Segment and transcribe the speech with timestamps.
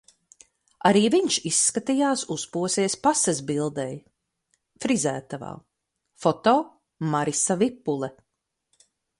[0.89, 3.91] Arī viņš izskatījās uzposies pases bildei.
[4.87, 5.53] Frizētavā.
[6.25, 6.57] Foto:
[7.13, 8.15] Marisa Vipule